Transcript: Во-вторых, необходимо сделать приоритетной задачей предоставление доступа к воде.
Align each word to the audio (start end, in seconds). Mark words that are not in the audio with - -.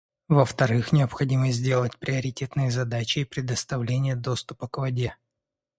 Во-вторых, 0.29 0.91
необходимо 0.93 1.51
сделать 1.51 1.95
приоритетной 1.99 2.71
задачей 2.71 3.23
предоставление 3.23 4.15
доступа 4.15 4.67
к 4.67 4.79
воде. 4.79 5.15